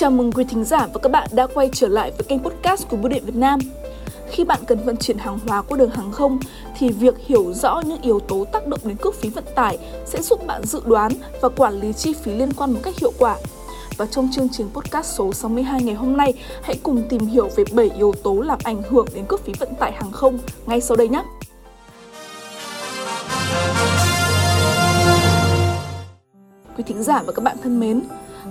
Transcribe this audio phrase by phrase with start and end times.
[0.00, 2.88] Chào mừng quý thính giả và các bạn đã quay trở lại với kênh podcast
[2.88, 3.60] của Bưu điện Việt Nam.
[4.30, 6.38] Khi bạn cần vận chuyển hàng hóa qua đường hàng không
[6.78, 10.22] thì việc hiểu rõ những yếu tố tác động đến cước phí vận tải sẽ
[10.22, 13.36] giúp bạn dự đoán và quản lý chi phí liên quan một cách hiệu quả.
[13.96, 17.64] Và trong chương trình podcast số 62 ngày hôm nay, hãy cùng tìm hiểu về
[17.72, 20.96] 7 yếu tố làm ảnh hưởng đến cước phí vận tải hàng không ngay sau
[20.96, 21.22] đây nhé.
[26.76, 28.02] Quý thính giả và các bạn thân mến,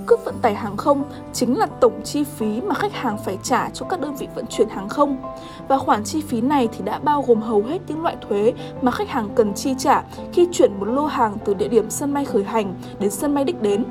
[0.06, 1.04] cước vận tải hàng không
[1.34, 4.46] chính là tổng chi phí mà khách hàng phải trả cho các đơn vị vận
[4.50, 5.18] chuyển hàng không.
[5.68, 8.92] Và khoản chi phí này thì đã bao gồm hầu hết những loại thuế mà
[8.92, 10.04] khách hàng cần chi trả
[10.34, 13.44] khi chuyển một lô hàng từ địa điểm sân bay khởi hành đến sân bay
[13.44, 13.86] đích đến.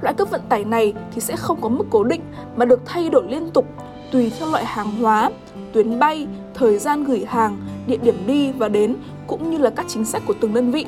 [0.00, 2.22] Loại cước vận tải này thì sẽ không có mức cố định
[2.56, 3.66] mà được thay đổi liên tục
[4.12, 5.30] tùy theo loại hàng hóa,
[5.72, 8.96] tuyến bay, thời gian gửi hàng, địa điểm đi và đến
[9.26, 10.86] cũng như là các chính sách của từng đơn vị.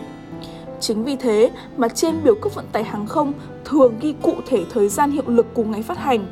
[0.80, 3.33] Chính vì thế mà trên biểu cước vận tải hàng không
[3.64, 6.27] thường ghi cụ thể thời gian hiệu lực của ngày phát hành.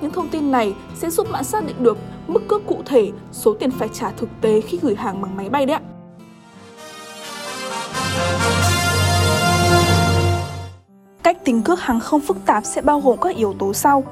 [0.00, 3.54] Những thông tin này sẽ giúp bạn xác định được mức cước cụ thể, số
[3.54, 5.82] tiền phải trả thực tế khi gửi hàng bằng máy bay đấy ạ.
[11.22, 14.04] Cách tính cước hàng không phức tạp sẽ bao gồm các yếu tố sau.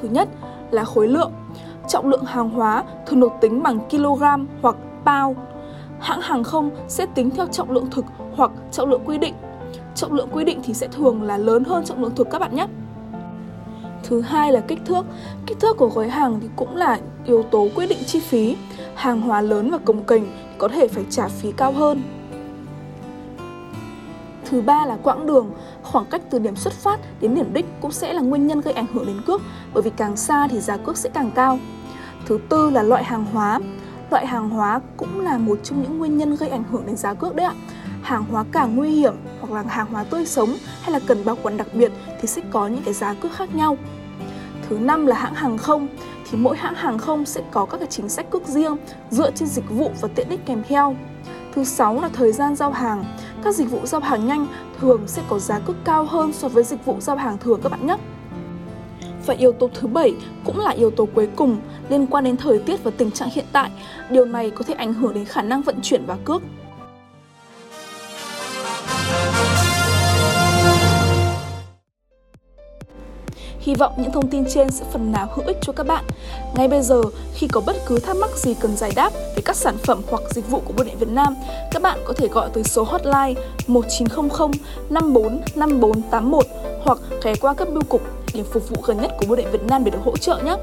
[0.00, 0.28] Thứ nhất
[0.70, 1.32] là khối lượng.
[1.88, 4.22] Trọng lượng hàng hóa thường được tính bằng kg
[4.62, 5.38] hoặc pound.
[6.06, 8.04] Hãng hàng không sẽ tính theo trọng lượng thực
[8.36, 9.34] hoặc trọng lượng quy định.
[9.94, 12.56] Trọng lượng quy định thì sẽ thường là lớn hơn trọng lượng thực các bạn
[12.56, 12.66] nhé.
[14.02, 15.06] Thứ hai là kích thước.
[15.46, 18.56] Kích thước của gói hàng thì cũng là yếu tố quyết định chi phí.
[18.94, 20.22] Hàng hóa lớn và cồng kềnh
[20.58, 22.02] có thể phải trả phí cao hơn.
[24.50, 25.50] Thứ ba là quãng đường,
[25.82, 28.74] khoảng cách từ điểm xuất phát đến điểm đích cũng sẽ là nguyên nhân gây
[28.74, 29.42] ảnh hưởng đến cước,
[29.74, 31.58] bởi vì càng xa thì giá cước sẽ càng cao.
[32.26, 33.60] Thứ tư là loại hàng hóa.
[34.10, 37.14] Loại hàng hóa cũng là một trong những nguyên nhân gây ảnh hưởng đến giá
[37.14, 37.54] cước đấy ạ
[38.02, 41.36] hàng hóa càng nguy hiểm hoặc là hàng hóa tươi sống hay là cần bảo
[41.42, 43.76] quản đặc biệt thì sẽ có những cái giá cước khác nhau.
[44.68, 45.88] Thứ năm là hãng hàng không,
[46.30, 48.76] thì mỗi hãng hàng không sẽ có các cái chính sách cước riêng
[49.10, 50.96] dựa trên dịch vụ và tiện ích kèm theo.
[51.54, 53.04] Thứ sáu là thời gian giao hàng.
[53.44, 54.46] Các dịch vụ giao hàng nhanh
[54.80, 57.72] thường sẽ có giá cước cao hơn so với dịch vụ giao hàng thường các
[57.72, 57.96] bạn nhé.
[59.26, 60.14] Và yếu tố thứ bảy
[60.44, 61.56] cũng là yếu tố cuối cùng
[61.88, 63.70] liên quan đến thời tiết và tình trạng hiện tại.
[64.10, 66.42] Điều này có thể ảnh hưởng đến khả năng vận chuyển và cước.
[73.60, 76.04] Hy vọng những thông tin trên sẽ phần nào hữu ích cho các bạn.
[76.56, 77.02] Ngay bây giờ,
[77.34, 80.22] khi có bất cứ thắc mắc gì cần giải đáp về các sản phẩm hoặc
[80.30, 81.34] dịch vụ của Bưu điện Việt Nam,
[81.72, 83.34] các bạn có thể gọi tới số hotline
[83.66, 84.50] 1900
[84.90, 86.46] 54 5481
[86.80, 88.02] hoặc ghé qua các bưu cục
[88.36, 90.56] điểm phục vụ gần nhất của Bưu điện Việt Nam để được hỗ trợ nhé.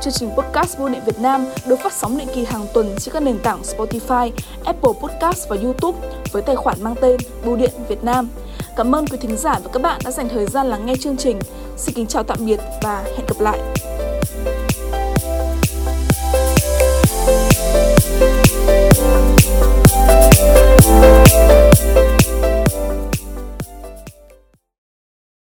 [0.00, 3.12] Chương trình podcast Bưu điện Việt Nam được phát sóng định kỳ hàng tuần trên
[3.12, 4.30] các nền tảng Spotify,
[4.64, 5.98] Apple Podcast và YouTube
[6.32, 8.28] với tài khoản mang tên Bưu điện Việt Nam.
[8.76, 11.16] Cảm ơn quý thính giả và các bạn đã dành thời gian lắng nghe chương
[11.16, 11.38] trình.
[11.76, 13.75] Xin kính chào tạm biệt và hẹn gặp lại.